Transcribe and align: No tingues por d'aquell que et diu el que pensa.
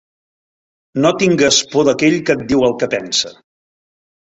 No 1.03 1.11
tingues 1.25 1.61
por 1.75 1.87
d'aquell 1.91 2.21
que 2.31 2.39
et 2.41 2.45
diu 2.51 2.69
el 2.71 2.77
que 2.83 2.95
pensa. 2.99 3.37